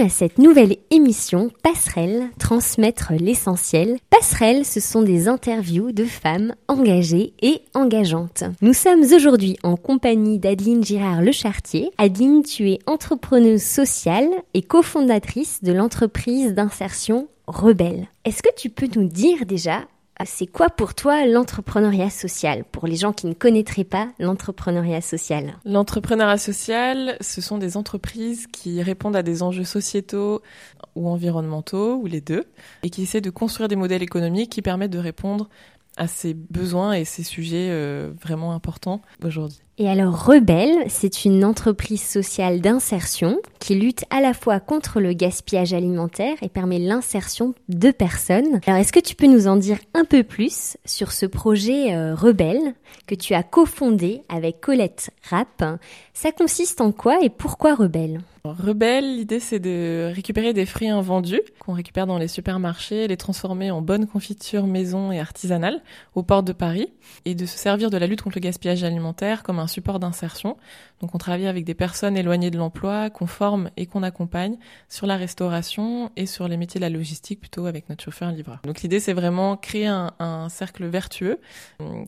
[0.00, 3.96] à cette nouvelle émission Passerelle, transmettre l'essentiel.
[4.10, 8.44] Passerelle, ce sont des interviews de femmes engagées et engageantes.
[8.60, 11.90] Nous sommes aujourd'hui en compagnie d'Adeline Girard-Le Chartier.
[11.98, 18.08] Adeline, tu es entrepreneuse sociale et cofondatrice de l'entreprise d'insertion Rebelle.
[18.24, 19.80] Est-ce que tu peux nous dire déjà
[20.24, 22.64] c'est quoi pour toi l'entrepreneuriat social?
[22.72, 25.54] Pour les gens qui ne connaîtraient pas l'entrepreneuriat social.
[25.64, 30.42] L'entrepreneuriat social, ce sont des entreprises qui répondent à des enjeux sociétaux
[30.96, 32.44] ou environnementaux, ou les deux,
[32.82, 35.48] et qui essaient de construire des modèles économiques qui permettent de répondre
[35.96, 39.60] à ces besoins et ces sujets euh, vraiment importants aujourd'hui.
[39.80, 45.12] Et alors Rebelle, c'est une entreprise sociale d'insertion qui lutte à la fois contre le
[45.12, 48.60] gaspillage alimentaire et permet l'insertion de personnes.
[48.66, 52.16] Alors est-ce que tu peux nous en dire un peu plus sur ce projet euh,
[52.16, 52.74] Rebelle
[53.06, 55.64] que tu as cofondé avec Colette Rapp?
[56.12, 58.20] Ça consiste en quoi et pourquoi Rebelle?
[58.44, 63.70] Rebelle, l'idée c'est de récupérer des fruits invendus qu'on récupère dans les supermarchés, les transformer
[63.70, 65.82] en bonnes confitures maison et artisanales
[66.14, 66.88] au port de Paris
[67.24, 70.56] et de se servir de la lutte contre le gaspillage alimentaire comme un support d'insertion.
[71.00, 74.56] Donc on travaille avec des personnes éloignées de l'emploi, qu'on forme et qu'on accompagne
[74.88, 78.60] sur la restauration et sur les métiers de la logistique plutôt avec notre chauffeur-livreur.
[78.64, 81.40] Donc l'idée c'est vraiment créer un, cercle vertueux,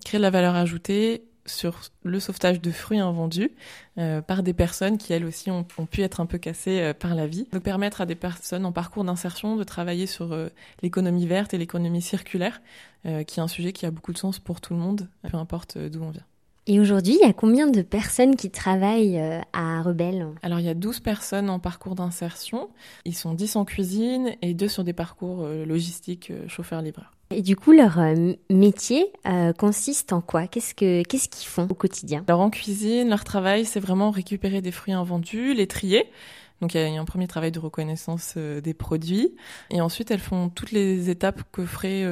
[0.05, 3.51] créer de la valeur ajoutée sur le sauvetage de fruits invendus
[3.99, 7.15] euh, par des personnes qui elles aussi ont, pu être un peu cassées euh, par
[7.15, 7.47] la vie.
[7.53, 10.49] Donc permettre à des personnes en parcours d'insertion de travailler sur euh,
[10.83, 12.61] l'économie verte et l'économie circulaire,
[13.03, 15.79] qui est un sujet qui a beaucoup de sens pour tout le monde, peu importe
[15.79, 16.25] d'où on vient.
[16.73, 19.21] Et aujourd'hui, il y a combien de personnes qui travaillent
[19.53, 20.29] à Rebelle?
[20.43, 22.71] Alors, il y a 12 personnes en parcours d'insertion.
[23.05, 27.11] Ils sont 10 en cuisine et 2 sur des parcours logistiques chauffeur-livreur.
[27.33, 30.49] Et du coup, leur euh, métier euh, consiste en quoi?
[30.49, 32.25] Qu'est-ce que qu'est-ce qu'ils font au quotidien?
[32.27, 36.11] Alors en cuisine, leur travail, c'est vraiment récupérer des fruits invendus, les trier.
[36.61, 39.35] Donc il y, a un premier travail de reconnaissance euh, des produits,
[39.71, 42.05] et ensuite elles font toutes les étapes que ferait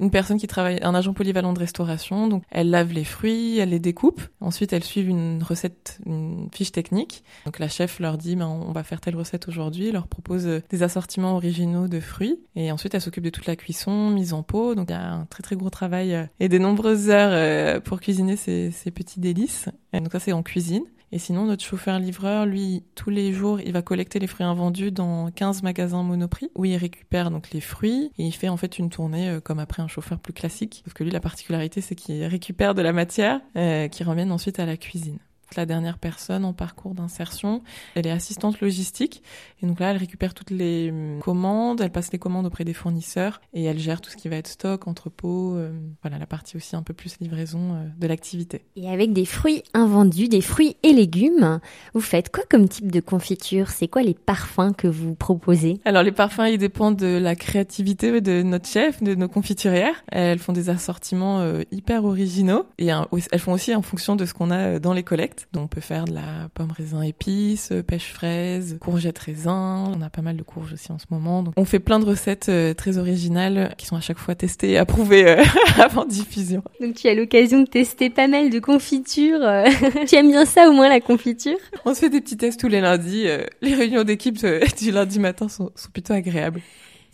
[0.00, 2.28] une personne qui travaille, un agent polyvalent de restauration.
[2.28, 4.20] Donc, elle lave les fruits, elle les découpe.
[4.40, 7.24] Ensuite, elle suit une recette, une fiche technique.
[7.44, 10.62] Donc, la chef leur dit, ben, on va faire telle recette aujourd'hui, leur propose euh,
[10.70, 12.40] des assortiments originaux de fruits.
[12.56, 14.74] Et ensuite, elle s'occupe de toute la cuisson, mise en pot.
[14.74, 17.80] Donc, il y a un très, très gros travail euh, et des nombreuses heures euh,
[17.80, 19.68] pour cuisiner ces, ces petits délices.
[19.92, 20.84] donc, ça, c'est en cuisine.
[21.14, 25.30] Et sinon, notre chauffeur-livreur, lui, tous les jours, il va collecter les fruits invendus dans
[25.30, 28.90] 15 magasins Monoprix, où il récupère donc les fruits et il fait en fait une
[28.90, 30.82] tournée euh, comme après un chauffeur plus classique.
[30.84, 34.58] Sauf que lui, la particularité, c'est qu'il récupère de la matière euh, qui revienne ensuite
[34.58, 35.20] à la cuisine
[35.56, 37.62] la dernière personne en parcours d'insertion.
[37.94, 39.22] Elle est assistante logistique
[39.62, 42.74] et donc là, elle récupère toutes les hum, commandes, elle passe les commandes auprès des
[42.74, 45.72] fournisseurs et elle gère tout ce qui va être stock, entrepôt, euh,
[46.02, 48.62] voilà la partie aussi un peu plus livraison euh, de l'activité.
[48.76, 51.60] Et avec des fruits invendus, des fruits et légumes,
[51.94, 53.70] vous faites quoi comme type de confiture?
[53.70, 55.80] C'est quoi les parfums que vous proposez?
[55.84, 60.04] Alors les parfums, ils dépendent de la créativité de notre chef, de nos confiturières.
[60.08, 64.34] Elles font des assortiments euh, hyper originaux et elles font aussi en fonction de ce
[64.34, 65.43] qu'on a dans les collectes.
[65.52, 69.92] Donc on peut faire de la pomme raisin épice, pêche fraise, courgette raisin.
[69.96, 71.42] On a pas mal de courges aussi en ce moment.
[71.42, 74.72] Donc on fait plein de recettes euh, très originales qui sont à chaque fois testées
[74.72, 75.44] et approuvées euh,
[75.78, 76.62] avant diffusion.
[76.80, 79.42] Donc tu as l'occasion de tester pas mal de confitures.
[79.42, 79.64] Euh.
[80.08, 81.58] tu aimes bien ça au moins la confiture?
[81.84, 83.26] On se fait des petits tests tous les lundis.
[83.62, 84.38] Les réunions d'équipe
[84.78, 86.60] du lundi matin sont, sont plutôt agréables.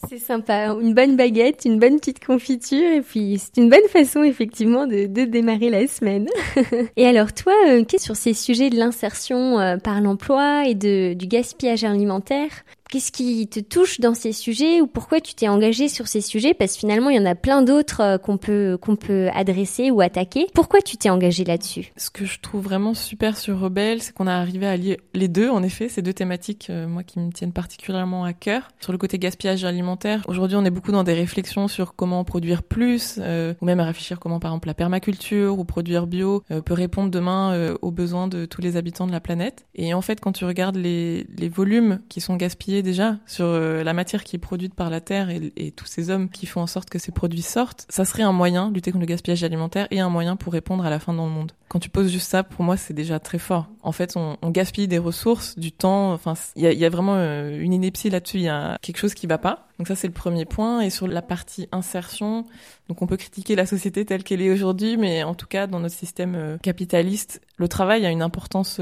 [0.09, 4.22] C'est sympa, une bonne baguette, une bonne petite confiture, et puis c'est une bonne façon
[4.22, 6.28] effectivement de, démarrer la semaine.
[6.97, 11.12] et alors toi, euh, qu'est-ce sur ces sujets de l'insertion euh, par l'emploi et de,
[11.12, 12.65] du gaspillage alimentaire?
[12.91, 16.55] Qu'est-ce qui te touche dans ces sujets ou pourquoi tu t'es engagé sur ces sujets?
[16.55, 19.93] Parce que finalement, il y en a plein d'autres euh, qu'on peut qu'on peut adresser
[19.93, 20.49] ou attaquer.
[20.55, 21.93] Pourquoi tu t'es engagé là-dessus?
[21.97, 25.29] Ce que je trouve vraiment super sur Rebelle, c'est qu'on a arrivé à lier les
[25.29, 25.49] deux.
[25.49, 28.67] En effet, ces deux thématiques, euh, moi, qui me tiennent particulièrement à cœur.
[28.81, 32.65] Sur le côté gaspillage alimentaire, aujourd'hui, on est beaucoup dans des réflexions sur comment produire
[32.65, 36.75] plus, euh, ou même à réfléchir comment, par exemple, la permaculture ou produire bio peut
[36.75, 39.64] répondre demain aux besoins de tous les habitants de la planète.
[39.76, 43.82] Et en fait, quand tu regardes les, les volumes qui sont gaspillés déjà sur euh,
[43.82, 46.67] la matière qui est produite par la terre et, tous ces hommes qui font en
[46.67, 49.87] sorte que ces produits sortent, ça serait un moyen de lutter contre le gaspillage alimentaire
[49.91, 51.53] et un moyen pour répondre à la faim dans le monde.
[51.69, 53.69] Quand tu poses juste ça, pour moi, c'est déjà très fort.
[53.82, 56.12] En fait, on, gaspille des ressources, du temps.
[56.12, 58.38] Enfin, il y a, vraiment euh, une ineptie là-dessus.
[58.38, 59.69] Il y a quelque chose qui va pas.
[59.79, 60.81] Donc ça, c'est le premier point.
[60.81, 62.44] Et sur la partie insertion,
[62.88, 65.79] donc on peut critiquer la société telle qu'elle est aujourd'hui, mais en tout cas, dans
[65.79, 68.81] notre système euh, capitaliste, le travail a une importance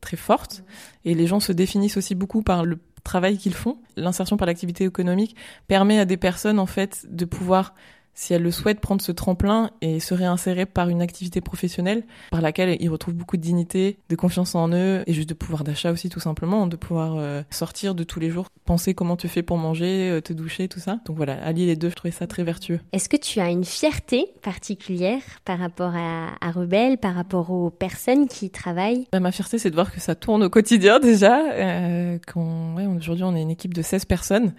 [0.00, 0.64] très forte.
[1.04, 3.78] Et les gens se définissent aussi beaucoup par le travail qu'ils font.
[3.96, 5.36] L'insertion par l'activité économique
[5.68, 7.74] permet à des personnes en fait de pouvoir
[8.16, 12.40] si elles le souhaitent, prendre ce tremplin et se réinsérer par une activité professionnelle par
[12.40, 15.92] laquelle ils retrouvent beaucoup de dignité, de confiance en eux et juste de pouvoir d'achat
[15.92, 19.42] aussi tout simplement, de pouvoir euh, sortir de tous les jours, penser comment tu fais
[19.42, 20.98] pour manger, euh, te doucher, tout ça.
[21.04, 22.80] Donc voilà, allier les deux, je trouvais ça très vertueux.
[22.92, 27.70] Est-ce que tu as une fierté particulière par rapport à, à Rebelle, par rapport aux
[27.70, 29.06] personnes qui y travaillent?
[29.12, 31.38] Bah, Ma fierté, c'est de voir que ça tourne au quotidien déjà.
[31.52, 34.54] Euh, ouais, Aujourd'hui, on est une équipe de 16 personnes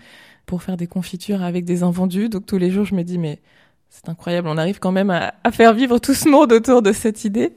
[0.48, 2.30] pour faire des confitures avec des invendus.
[2.30, 3.40] Donc tous les jours, je me dis, mais
[3.90, 7.26] c'est incroyable, on arrive quand même à, faire vivre tout ce monde autour de cette
[7.26, 7.54] idée.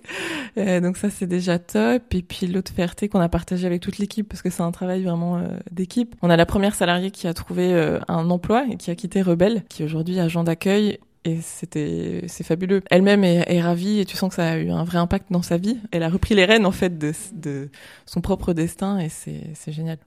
[0.59, 2.03] Euh, donc ça, c'est déjà top.
[2.13, 5.03] Et puis l'autre fierté qu'on a partagée avec toute l'équipe, parce que c'est un travail
[5.05, 6.15] vraiment euh, d'équipe.
[6.21, 9.23] On a la première salariée qui a trouvé euh, un emploi et qui a quitté
[9.23, 12.83] Rebelle, qui est agent d'accueil et c'était c'est fabuleux.
[12.91, 15.43] Elle-même est, est, ravie et tu sens que ça a eu un vrai impact dans
[15.43, 15.79] sa vie.
[15.93, 17.69] Elle a repris les rênes en fait de, de
[18.07, 19.99] son propre destin et c'est génial.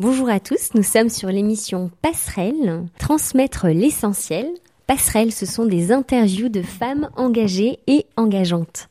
[0.00, 4.48] Bonjour à tous, nous sommes sur l'émission Passerelle, transmettre l'essentiel.
[4.88, 8.88] Passerelle, ce sont des interviews de femmes engagées et engageantes.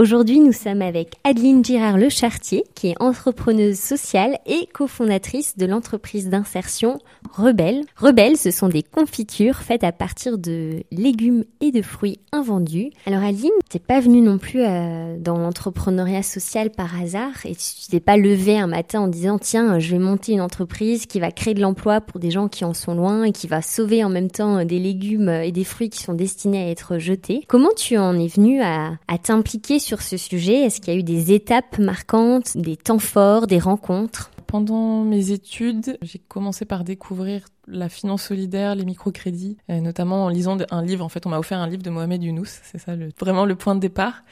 [0.00, 6.30] Aujourd'hui, nous sommes avec Adeline Girard-Le Chartier, qui est entrepreneuse sociale et cofondatrice de l'entreprise
[6.30, 6.98] d'insertion
[7.34, 7.84] Rebelle.
[7.98, 12.92] Rebelle, ce sont des confitures faites à partir de légumes et de fruits invendus.
[13.04, 17.90] Alors Adeline, t'es pas venue non plus euh, dans l'entrepreneuriat social par hasard et tu
[17.90, 21.30] t'es pas levée un matin en disant tiens, je vais monter une entreprise qui va
[21.30, 24.08] créer de l'emploi pour des gens qui en sont loin et qui va sauver en
[24.08, 27.44] même temps des légumes et des fruits qui sont destinés à être jetés.
[27.48, 31.00] Comment tu en es venue à, à t'impliquer sur ce sujet Est-ce qu'il y a
[31.00, 34.30] eu des étapes marquantes, des temps forts, des rencontres?
[34.46, 40.28] Pendant mes études, j'ai commencé par découvrir la finance solidaire, les microcrédits, euh, notamment en
[40.28, 41.04] lisant un livre.
[41.04, 42.58] En fait, on m'a offert un livre de Mohamed Younous.
[42.64, 44.24] C'est ça vraiment le point de départ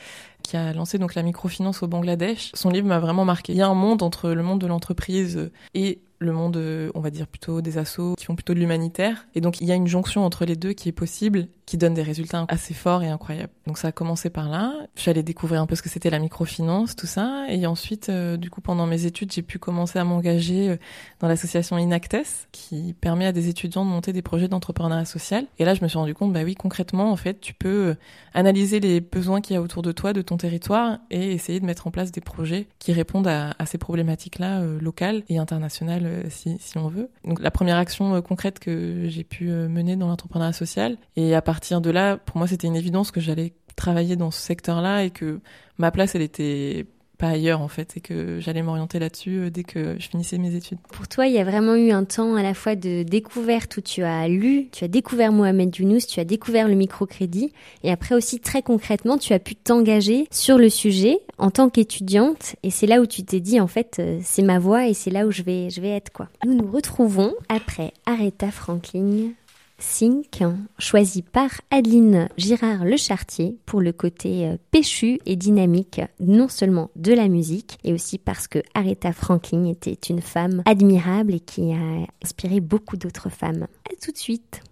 [0.43, 2.51] qui a lancé donc la microfinance au Bangladesh.
[2.55, 3.53] Son livre m'a vraiment marqué.
[3.53, 7.01] Il y a un monde entre le monde de l'entreprise et le monde, euh, on
[7.01, 9.27] va dire plutôt des assos qui font plutôt de l'humanitaire.
[9.35, 11.95] Et donc il y a une jonction entre les deux qui est possible, qui donne
[11.95, 13.53] des résultats assez forts et incroyables.
[13.67, 14.73] Donc ça a commencé par là.
[14.97, 17.45] J'allais découvrir un peu ce que c'était la microfinance, tout ça.
[17.51, 20.77] Et ensuite, euh, du coup, pendant mes études, j'ai pu commencer à m'engager euh,
[21.21, 25.45] dans l'association Inactes, qui permet à des étudiants de monter des projets d'entrepreneuriat social.
[25.59, 27.97] Et là, je me suis rendu compte, bah oui, concrètement, en fait, tu peux
[28.33, 31.67] analyser les besoins qu'il y a autour de toi, de ton territoire, et essayer de
[31.67, 36.57] mettre en place des projets qui répondent à, ces problématiques-là locales et internationales euh, si,
[36.61, 37.11] si, on veut.
[37.25, 40.97] Donc la première action euh, concrète que j'ai pu euh, mener dans l'entrepreneuriat social.
[41.17, 44.41] Et à partir de là, pour moi, c'était une évidence que j'allais travailler dans ce
[44.41, 45.41] secteur-là et que
[45.79, 46.87] ma place, elle était
[47.19, 50.55] pas ailleurs en fait et que j'allais m'orienter là-dessus euh, dès que je finissais mes
[50.55, 50.79] études.
[50.93, 53.81] Pour toi, il y a vraiment eu un temps à la fois de découverte où
[53.81, 57.53] tu as lu, tu as découvert Mohamed Younous, tu as découvert le microcrédit
[57.83, 62.55] et après aussi très concrètement, tu as pu t'engager sur le sujet en tant qu'étudiante
[62.63, 65.11] et c'est là où tu t'es dit en fait euh, c'est ma voie et c'est
[65.11, 66.29] là où je vais je vais être quoi.
[66.47, 69.33] Nous nous retrouvons après Aretha Franklin
[69.79, 70.43] Sync,
[70.79, 77.13] choisi par Adeline Girard-Le Chartier pour le côté euh, péchu et dynamique non seulement de
[77.13, 82.07] la musique, et aussi parce que Aretha Franklin était une femme admirable et qui a
[82.25, 83.69] inspiré beaucoup d'autres femmes.
[83.91, 84.63] À tout de suite.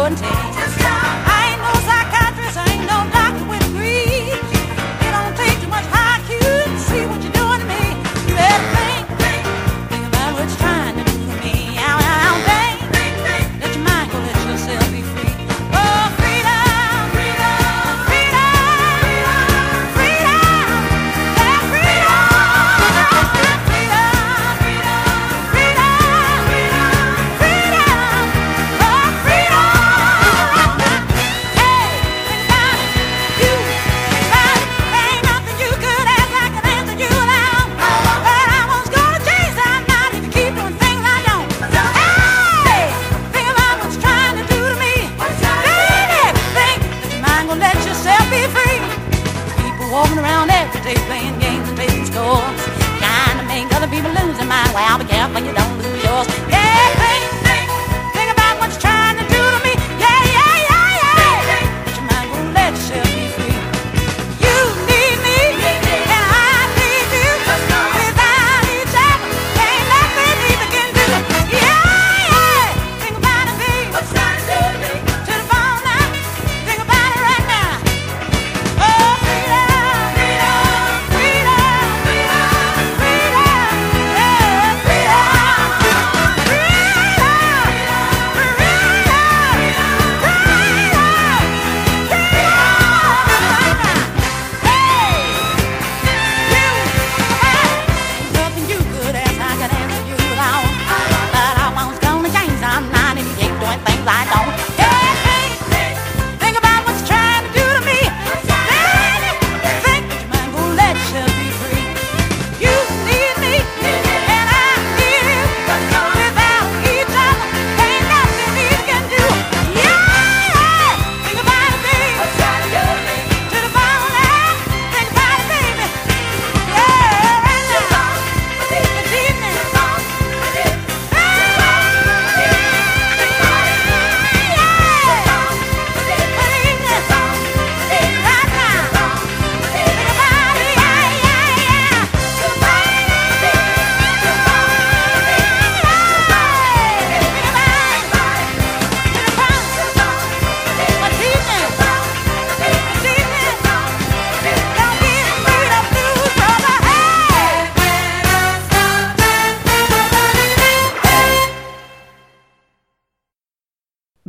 [0.00, 0.39] und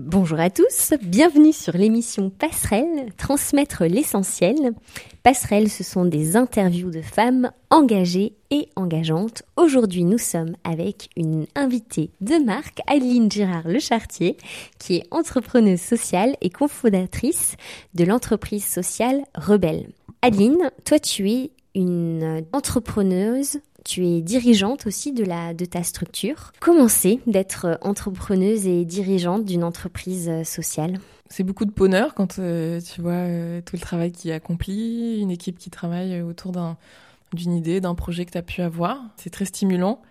[0.04, 4.72] Bonjour à tous, bienvenue sur l'émission Passerelle, transmettre l'essentiel.
[5.22, 9.44] Passerelle, ce sont des interviews de femmes engagées et engageantes.
[9.58, 14.38] Aujourd'hui, nous sommes avec une invitée de marque, Adeline Girard Le Chartier,
[14.80, 17.56] qui est entrepreneuse sociale et cofondatrice
[17.94, 19.92] de l'entreprise sociale Rebelle.
[20.24, 25.26] Adeline, toi tu es une entrepreneuse tu es dirigeante aussi de,
[25.66, 26.52] ta structure.
[26.60, 31.00] Comment c'est d'être entrepreneuse et dirigeante d'une entreprise euh, sociale?
[31.30, 35.20] C'est beaucoup de bonheur quand euh, tu vois euh, tout le travail qui est accompli,
[35.20, 36.52] une équipe qui travaille autour
[37.34, 39.02] d'une idée, d'un projet que tu as pu avoir.
[39.16, 40.02] C'est très stimulant.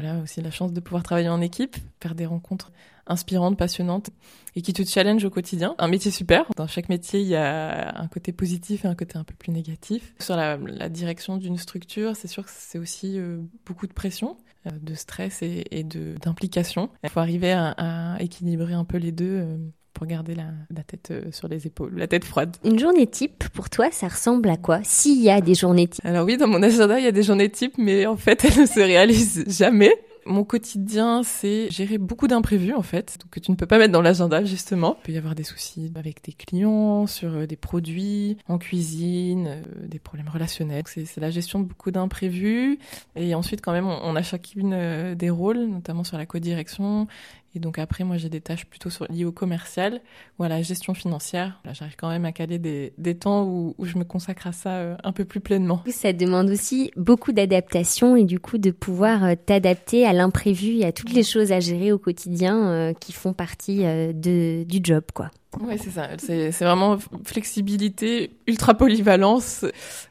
[0.00, 2.72] Voilà aussi la chance de pouvoir travailler en équipe, faire des rencontres
[3.06, 4.10] inspirante, passionnante
[4.56, 5.74] et qui te challenge au quotidien.
[5.78, 6.46] Un métier super.
[6.56, 9.52] Dans chaque métier, il y a un côté positif et un côté un peu plus
[9.52, 10.14] négatif.
[10.20, 10.56] Sur la,
[10.88, 15.42] direction d'une structure, c'est sûr que c'est aussi euh, beaucoup de pression, euh, de stress
[15.42, 16.88] et, et d'implication.
[17.04, 19.40] Il faut arriver à, équilibrer un peu les deux.
[19.40, 19.56] Euh,
[20.00, 22.56] pour garder la, la, tête sur les épaules, la tête froide.
[22.64, 24.80] Une journée type, pour toi, ça ressemble à quoi?
[24.82, 27.22] S'il y a des journées types Alors oui, dans mon agenda, il y a des
[27.22, 29.92] journées types, mais en fait, elles ne se réalisent jamais.
[30.24, 34.00] Mon quotidien, c'est gérer beaucoup d'imprévus en fait, que tu ne peux pas mettre dans
[34.00, 34.96] l'agenda justement.
[35.00, 39.46] Il peut y avoir des soucis avec tes clients, sur euh, des produits, en cuisine,
[39.48, 40.84] euh, des problèmes relationnels.
[40.86, 42.78] C'est la gestion de beaucoup d'imprévus.
[43.16, 47.06] Et ensuite, quand même, on a chacune euh, des rôles, notamment sur la codirection
[47.54, 50.00] et donc après, moi, j'ai des tâches plutôt liées au commercial
[50.38, 51.60] ou à la gestion financière.
[51.64, 54.52] Là, j'arrive quand même à caler des, des temps où, où, je me consacre à
[54.52, 55.82] ça euh, un peu plus pleinement.
[55.88, 60.84] Ça demande aussi beaucoup d'adaptation et du coup de pouvoir euh, t'adapter à l'imprévu et
[60.84, 65.02] à toutes les choses à gérer au quotidien euh, qui font partie de, du job,
[65.12, 65.30] quoi.
[65.58, 66.08] Oui, c'est ça.
[66.18, 69.64] C'est vraiment flexibilité, ultra polyvalence.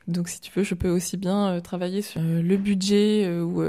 [0.08, 3.42] Donc, si tu veux, je peux aussi bien euh, travailler sur euh, le budget euh,
[3.42, 3.62] ou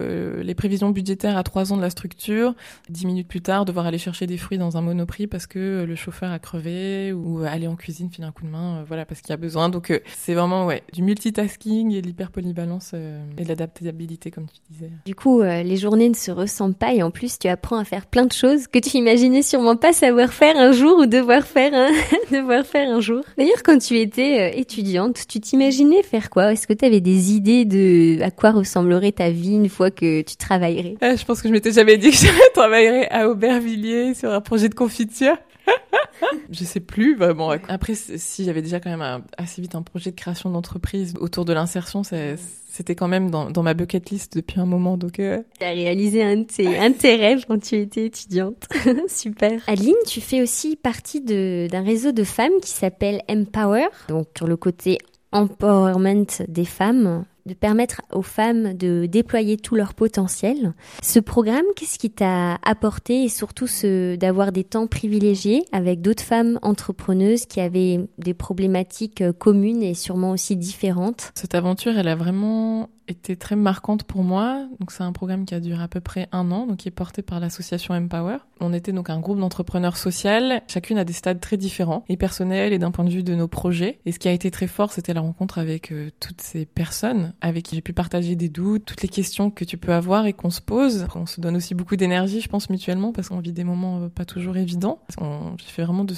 [0.42, 2.54] les prévisions budgétaires à trois ans de la structure.
[2.88, 5.94] Dix minutes plus tard, devoir aller chercher des fruits dans un monoprix parce que le
[5.94, 9.30] chauffeur a crevé ou aller en cuisine, filer un coup de main, voilà, parce qu'il
[9.30, 9.68] y a besoin.
[9.68, 14.60] Donc, c'est vraiment ouais du multitasking et de l'hyper polyvalence et de l'adaptabilité, comme tu
[14.70, 14.90] disais.
[15.06, 18.06] Du coup, les journées ne se ressemblent pas et en plus, tu apprends à faire
[18.06, 21.59] plein de choses que tu imaginais sûrement pas savoir faire un jour ou devoir faire
[22.32, 23.22] devoir faire un jour.
[23.36, 26.52] D'ailleurs, quand tu étais euh, étudiante, tu t'imaginais faire quoi?
[26.52, 30.22] Est-ce que tu avais des idées de à quoi ressemblerait ta vie une fois que
[30.22, 30.96] tu travaillerais?
[31.02, 34.40] Euh, Je pense que je m'étais jamais dit que je travaillerais à Aubervilliers sur un
[34.40, 35.36] projet de confiture.
[36.50, 37.50] je sais plus vraiment.
[37.68, 41.52] Après, si j'avais déjà quand même assez vite un projet de création d'entreprise autour de
[41.52, 44.96] l'insertion, c'était quand même dans, ma bucket list depuis un moment.
[44.96, 45.42] Donc, euh...
[45.58, 48.68] tu as réalisé un de tes, rêves quand tu étais étudiante.
[49.08, 49.62] Super.
[49.66, 53.88] Adeline, tu fais aussi partie d'un réseau de femmes qui s'appelle Empower.
[54.08, 54.98] Donc, sur le côté
[55.32, 60.72] empowerment des femmes, de permettre aux femmes de déployer tout leur potentiel.
[61.02, 66.22] Ce programme, qu'est-ce qui t'a apporté et surtout ce, d'avoir des temps privilégiés avec d'autres
[66.22, 71.32] femmes entrepreneuses qui avaient des problématiques communes et sûrement aussi différentes?
[71.34, 74.66] Cette aventure, elle a vraiment été très marquante pour moi.
[74.78, 76.92] Donc c'est un programme qui a duré à peu près un an, donc qui est
[76.92, 78.38] porté par l'association Empower.
[78.60, 82.72] On était donc un groupe d'entrepreneurs sociales, chacune à des stades très différents, et personnels
[82.72, 83.98] et d'un point de vue de nos projets.
[84.06, 87.34] Et ce qui a été très fort, c'était la rencontre avec euh, toutes ces personnes
[87.40, 90.32] avec qui j'ai pu partager des doutes, toutes les questions que tu peux avoir et
[90.32, 91.06] qu'on se pose.
[91.14, 94.08] On se donne aussi beaucoup d'énergie, je pense mutuellement, parce qu'on vit des moments euh,
[94.08, 95.00] pas toujours évidents.
[95.18, 96.14] J'ai fait vraiment de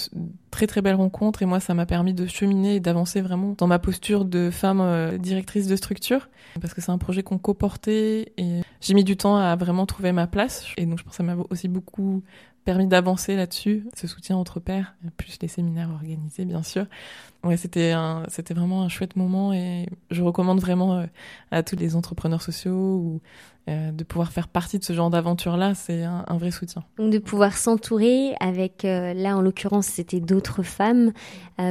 [0.53, 3.67] très très belles rencontres et moi ça m'a permis de cheminer et d'avancer vraiment dans
[3.67, 6.29] ma posture de femme euh, directrice de structure.
[6.61, 10.13] Parce que c'est un projet qu'on co-portait et j'ai mis du temps à vraiment trouver
[10.13, 10.67] ma place.
[10.77, 12.23] Et donc je pense que ça m'a aussi beaucoup
[12.65, 16.87] permis d'avancer là-dessus, ce soutien entre pairs, plus les séminaires organisés bien sûr.
[17.45, 17.93] Ouais, c'était
[18.29, 21.07] c'était vraiment un chouette moment et je recommande vraiment euh,
[21.51, 23.21] à tous les entrepreneurs sociaux
[23.69, 26.85] euh, de pouvoir faire partie de ce genre d'aventure-là, c'est un, vrai soutien.
[26.99, 31.13] De pouvoir s'entourer avec, euh, là en l'occurrence c'était d'autres femmes,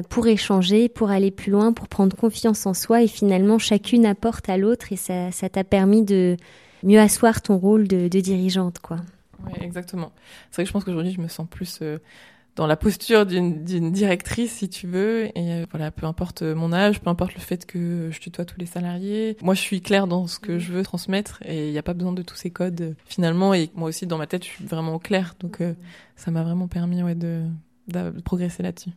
[0.10, 4.50] pour échanger, pour aller plus loin, pour prendre confiance en soi et finalement chacune apporte
[4.50, 6.38] à l'autre et ça, ça t'a permis de
[6.84, 8.98] mieux asseoir ton rôle de, de dirigeante, quoi.
[9.46, 10.12] Oui, exactement.
[10.50, 12.00] C'est vrai que je pense qu'aujourd'hui, je me sens plus euh,
[12.56, 15.26] dans la posture d'une directrice, si tu veux.
[15.38, 18.60] Et euh, voilà, peu importe mon âge, peu importe le fait que je tutoie tous
[18.60, 19.38] les salariés.
[19.42, 21.94] Moi, je suis claire dans ce que je veux transmettre et il n'y a pas
[21.94, 23.54] besoin de tous ces codes euh, finalement.
[23.54, 25.36] Et moi aussi, dans ma tête, je suis vraiment claire.
[25.40, 25.60] Donc,
[26.16, 27.44] ça m'a vraiment permis ouais, de,
[27.88, 28.92] de progresser là-dessus.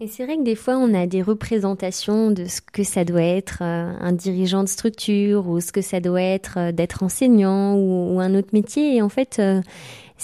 [0.00, 3.22] Et c'est vrai que des fois, on a des représentations de ce que ça doit
[3.22, 7.76] être euh, un dirigeant de structure ou ce que ça doit être euh, d'être enseignant
[7.76, 8.96] ou, un autre métier.
[8.96, 9.60] Et en fait, euh,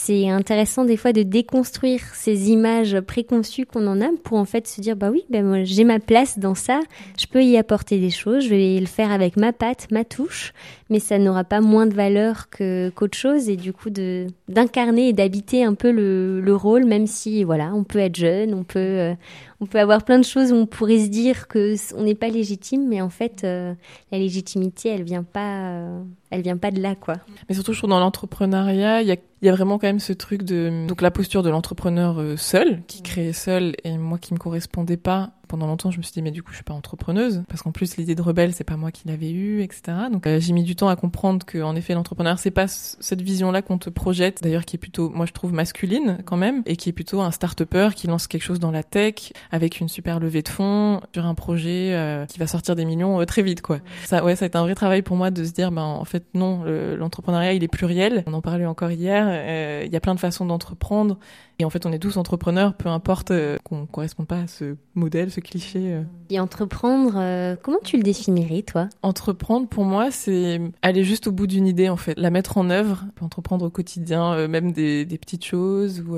[0.01, 4.69] c'est intéressant des fois de déconstruire ces images préconçues qu'on en a pour en fait
[4.69, 6.81] se dire bah oui, ben moi j'ai ma place dans ça,
[7.19, 10.55] je peux y apporter des choses, je vais le faire avec ma patte, ma touche,
[10.89, 13.49] mais ça n'aura pas moins de valeur que qu'autre chose.
[13.49, 17.73] Et du coup de d'incarner et d'habiter un peu le, le rôle, même si voilà,
[17.75, 19.15] on peut être jeune, on peut euh,
[19.61, 22.29] on peut avoir plein de choses où on pourrait se dire que on n'est pas
[22.29, 23.75] légitime, mais en fait, euh,
[24.13, 27.17] la légitimité, elle vient pas, euh, elle vient pas de là, quoi.
[27.49, 30.13] Mais surtout, je trouve dans l'entrepreneuriat, il y a, y a, vraiment quand même ce
[30.13, 34.33] truc de donc la posture de l'entrepreneur euh, seul, qui crée seul, et moi qui
[34.33, 36.75] me correspondait pas pendant longtemps, je me suis dit, mais du coup, je suis pas
[36.75, 37.43] entrepreneuse.
[37.49, 39.97] Parce qu'en plus, l'idée de rebelle, c'est pas moi qui l'avais eue, etc.
[40.13, 43.23] Donc, euh, j'ai mis du temps à comprendre que, en effet, l'entrepreneur, c'est pas cette
[43.23, 44.43] vision-là qu'on te projette.
[44.43, 46.63] D'ailleurs, qui est plutôt, moi, je trouve masculine, quand même.
[46.67, 49.89] Et qui est plutôt un start-upper qui lance quelque chose dans la tech, avec une
[49.89, 53.43] super levée de fonds, sur un projet euh, qui va sortir des millions euh, très
[53.43, 53.79] vite, quoi.
[54.05, 56.05] Ça, ouais, ça a été un vrai travail pour moi de se dire, ben, en
[56.05, 58.23] fait, non, l'entrepreneuriat, il est pluriel.
[58.27, 59.85] On en parlait encore hier.
[59.85, 61.19] Il y a plein de façons d'entreprendre.
[61.59, 63.33] Et en fait, on est tous entrepreneurs, peu importe
[63.65, 65.95] qu'on corresponde pas à ce modèle, cliché.
[65.95, 66.03] Euh.
[66.31, 68.89] Et entreprendre, euh, comment tu le définirais, toi?
[69.03, 72.71] Entreprendre, pour moi, c'est aller juste au bout d'une idée, en fait, la mettre en
[72.71, 76.17] œuvre, entreprendre au quotidien, euh, même des, des, petites choses, ou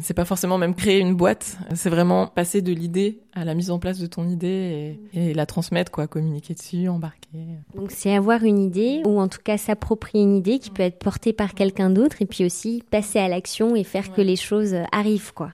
[0.00, 3.70] c'est pas forcément même créer une boîte, c'est vraiment passer de l'idée à la mise
[3.70, 7.28] en place de ton idée et, et, la transmettre, quoi, communiquer dessus, embarquer.
[7.74, 10.98] Donc c'est avoir une idée, ou en tout cas s'approprier une idée qui peut être
[10.98, 14.74] portée par quelqu'un d'autre, et puis aussi passer à l'action et faire que les choses
[14.92, 15.50] arrivent, quoi.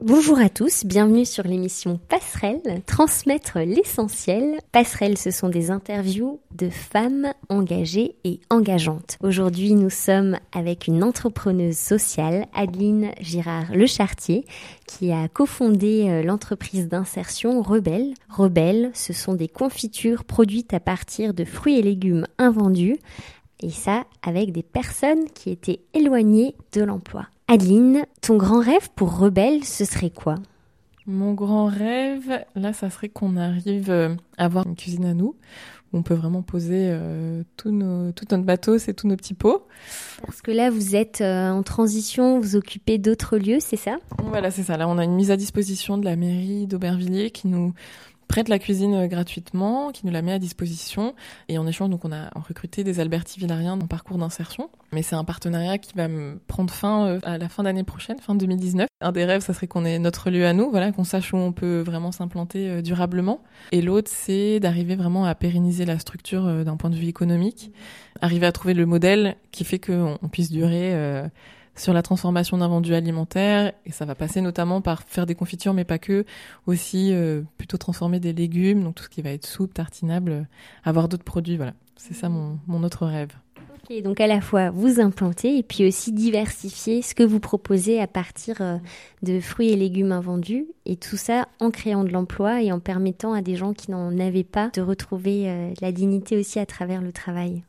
[0.00, 4.60] Bonjour à tous, bienvenue sur l'émission Passerelle, transmettre l'essentiel.
[4.70, 9.18] Passerelle, ce sont des interviews de femmes engagées et engageantes.
[9.20, 14.46] Aujourd'hui, nous sommes avec une entrepreneuse sociale, Adeline Girard Lechartier,
[14.86, 18.14] qui a cofondé euh, l'entreprise d'insertion Rebelle.
[18.28, 22.98] Rebelle, ce sont des confitures produites à partir de fruits et légumes invendus,
[23.58, 27.26] et ça avec des personnes qui étaient éloignées de l'emploi.
[27.50, 30.34] Adeline, ton grand rêve pour Rebelle, ce serait quoi?
[31.06, 35.34] Mon grand rêve, là, ça serait qu'on arrive euh, à avoir une cuisine à nous,
[35.90, 39.32] où on peut vraiment poser euh, tout, nos, tout notre bateau, c'est tous nos petits
[39.32, 39.66] pots.
[40.26, 43.96] Parce que là, vous êtes euh, en transition, vous occupez d'autres lieux, c'est ça?
[44.24, 44.76] Voilà, c'est ça.
[44.76, 47.72] Là, on a une mise à disposition de la mairie d'Aubervilliers qui nous
[48.28, 51.14] prête la cuisine euh, gratuitement, qui nous la met à disposition.
[51.48, 54.70] Et en échange, donc, on a recruté des Alberti Villariens en parcours d'insertion.
[54.92, 56.06] Mais c'est un partenariat qui va
[56.46, 58.86] prendre fin euh, à la fin d'année prochaine, fin 2019.
[59.00, 61.36] Un des rêves, ça serait qu'on ait notre lieu à nous, voilà, qu'on sache où
[61.36, 63.42] on peut vraiment s'implanter euh, durablement.
[63.72, 67.72] Et l'autre, c'est d'arriver vraiment à pérenniser la structure d'un point de vue économique,
[68.20, 70.92] arriver à trouver le modèle qui fait qu'on puisse durer
[71.78, 75.74] sur la transformation d'un vendu alimentaire et ça va passer notamment par faire des confitures
[75.74, 76.24] mais pas que
[76.66, 80.42] aussi euh, plutôt transformer des légumes donc tout ce qui va être soupe tartinable euh,
[80.84, 81.74] avoir d'autres produits voilà.
[81.96, 83.30] C'est ça mon, mon autre rêve.
[83.90, 88.00] Ok, donc à la fois vous implanter et puis aussi diversifier ce que vous proposez
[88.00, 88.76] à partir euh,
[89.22, 93.32] de fruits et légumes invendus et tout ça en créant de l'emploi et en permettant
[93.32, 97.12] à des gens qui n'en avaient pas de retrouver la dignité aussi à travers le
[97.12, 97.62] travail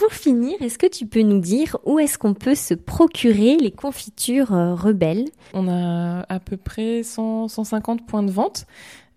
[0.00, 3.70] pour finir, est-ce que tu peux nous dire où est-ce qu'on peut se procurer les
[3.70, 5.26] confitures euh, rebelles?
[5.52, 8.64] On a à peu près 100, 150 points de vente.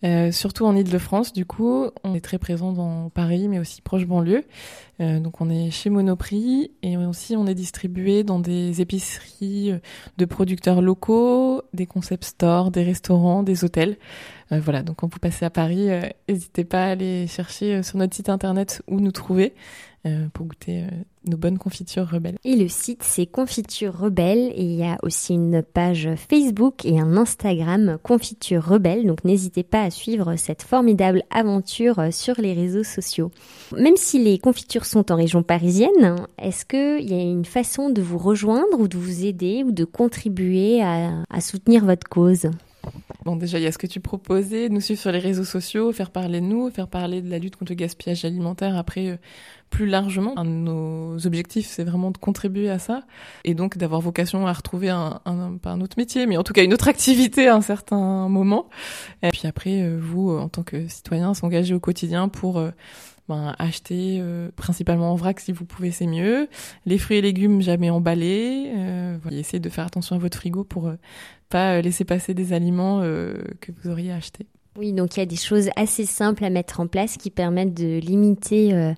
[0.04, 4.06] Euh, surtout en Ile-de-France, du coup, on est très présent dans Paris, mais aussi proche
[4.06, 4.44] banlieue.
[5.00, 9.72] Euh, donc, on est chez Monoprix et aussi on est distribué dans des épiceries
[10.18, 13.96] de producteurs locaux, des concept stores, des restaurants, des hôtels.
[14.52, 15.90] Euh, voilà, donc quand vous passez à Paris,
[16.28, 19.54] n'hésitez pas à aller chercher sur notre site internet où nous trouver.
[20.06, 20.88] Euh, pour goûter euh,
[21.30, 22.36] nos bonnes confitures rebelles.
[22.44, 27.00] Et le site c'est Confitures Rebelles et il y a aussi une page Facebook et
[27.00, 32.52] un Instagram Confitures Rebelles donc n'hésitez pas à suivre cette formidable aventure euh, sur les
[32.52, 33.32] réseaux sociaux.
[33.78, 38.02] Même si les confitures sont en région parisienne, est-ce qu'il y a une façon de
[38.02, 42.50] vous rejoindre ou de vous aider ou de contribuer à soutenir votre cause?
[43.26, 45.94] Bon, déjà, il y a ce que tu proposais, nous suivre sur les réseaux sociaux,
[45.94, 48.76] faire parler de nous, faire parler de la lutte contre le gaspillage alimentaire.
[48.76, 49.18] Après,
[49.74, 50.38] plus largement.
[50.38, 53.02] Un de nos objectifs, c'est vraiment de contribuer à ça
[53.44, 56.54] et donc d'avoir vocation à retrouver un, un, pas un autre métier, mais en tout
[56.54, 58.70] cas une autre activité à un certain moment.
[59.24, 62.70] Et puis après, euh, vous, en tant que citoyen, s'engager au quotidien pour euh,
[63.30, 66.48] ben, acheter euh, principalement en vrac si vous pouvez, c'est mieux.
[66.86, 68.72] Les fruits et légumes jamais emballés.
[68.76, 69.18] Euh.
[69.32, 70.92] Essayez de faire attention à votre frigo pour
[71.50, 74.48] pas laisser passer des aliments que vous auriez achetés.
[74.76, 77.76] Oui, donc il y a des choses assez simples à mettre en place qui permettent
[77.76, 78.96] de limiter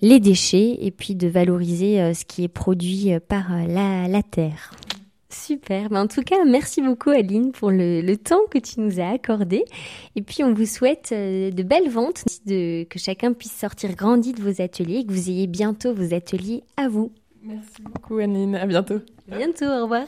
[0.00, 4.08] les déchets et puis de valoriser euh, ce qui est produit euh, par euh, la,
[4.08, 4.72] la terre.
[5.28, 5.88] Super.
[5.88, 9.64] Ben, en tout cas, merci beaucoup Aline pour le, temps que tu nous as accordé.
[10.14, 14.32] Et puis on vous souhaite euh, de belles ventes, de, que chacun puisse sortir grandi
[14.32, 17.12] de vos ateliers et que vous ayez bientôt vos ateliers à vous.
[17.42, 18.56] Merci beaucoup Aline.
[18.56, 19.00] À bientôt.
[19.30, 19.66] À bientôt.
[19.66, 20.06] Au revoir.